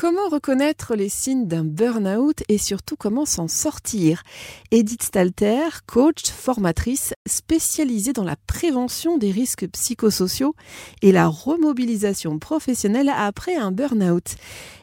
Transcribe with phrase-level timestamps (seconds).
[0.00, 4.22] Comment reconnaître les signes d'un burn-out et surtout comment s'en sortir?
[4.70, 10.54] Edith Stalter, coach, formatrice spécialisée dans la prévention des risques psychosociaux
[11.02, 14.36] et la remobilisation professionnelle après un burn-out.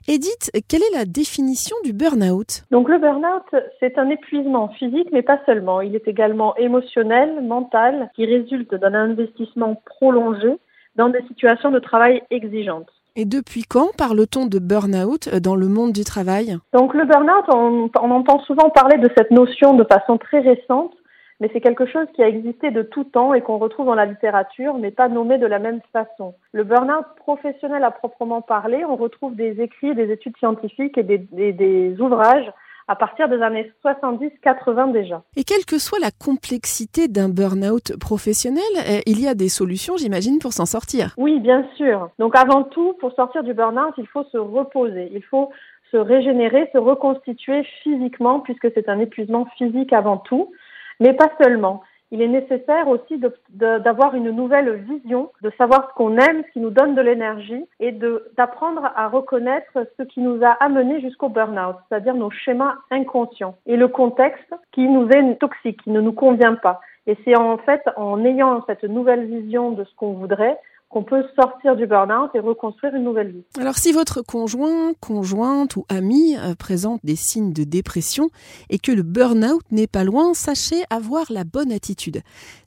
[0.09, 2.65] Edith, quelle est la définition du burn-out?
[2.71, 5.79] Donc le burn-out, c'est un épuisement physique, mais pas seulement.
[5.79, 10.57] Il est également émotionnel, mental, qui résulte d'un investissement prolongé
[10.97, 12.91] dans des situations de travail exigeantes.
[13.17, 16.57] Et depuis quand parle-t-on de burn-out dans le monde du travail?
[16.73, 20.91] Donc le burn-out, on, entend souvent parler de cette notion de façon très récente,
[21.39, 24.05] mais c'est quelque chose qui a existé de tout temps et qu'on retrouve dans la
[24.05, 26.35] littérature, mais pas nommé de la même façon.
[26.51, 31.95] Le burn-out professionnel à proprement parler, on retrouve des écrits, des études scientifiques et des
[32.01, 32.51] ouvrages
[32.87, 35.23] à partir des années 70-80 déjà.
[35.35, 39.97] Et quelle que soit la complexité d'un burn-out professionnel, euh, il y a des solutions,
[39.97, 41.13] j'imagine, pour s'en sortir.
[41.17, 42.09] Oui, bien sûr.
[42.19, 45.09] Donc avant tout, pour sortir du burn-out, il faut se reposer.
[45.13, 45.49] Il faut
[45.91, 50.51] se régénérer, se reconstituer physiquement, puisque c'est un épuisement physique avant tout,
[50.99, 51.81] mais pas seulement
[52.15, 56.59] il est nécessaire aussi d'avoir une nouvelle vision, de savoir ce qu'on aime, ce qui
[56.61, 57.91] nous donne de l'énergie et
[58.37, 63.75] d'apprendre à reconnaître ce qui nous a amené jusqu'au burn-out, c'est-à-dire nos schémas inconscients et
[63.75, 66.79] le contexte qui nous est toxique, qui ne nous convient pas.
[67.05, 70.57] Et c'est en fait en ayant cette nouvelle vision de ce qu'on voudrait
[70.89, 73.43] qu'on peut sortir du burn-out et reconstruire une nouvelle vie.
[73.59, 78.29] Alors si votre conjoint, conjointe ou ami euh, présente des signes de dépression
[78.69, 82.21] et que le burn-out n'est pas loin, sachez avoir la bonne attitude.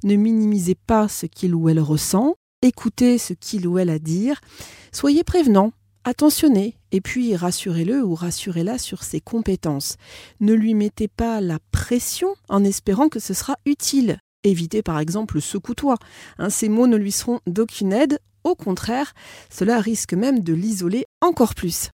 [0.05, 3.99] Ne minimisez pas ce qu'il ou elle ressent, écoutez ce qu'il ou elle a à
[3.99, 4.41] dire,
[4.93, 5.73] soyez prévenant,
[6.05, 9.97] attentionné et puis rassurez-le ou rassurez-la sur ses compétences.
[10.41, 14.19] Ne lui mettez pas la pression en espérant que ce sera utile.
[14.49, 15.97] Évitez par exemple ce secoue-toi.
[16.39, 18.19] Hein, ces mots ne lui seront d'aucune aide.
[18.45, 19.13] Au contraire,
[19.51, 21.91] cela risque même de l'isoler encore plus.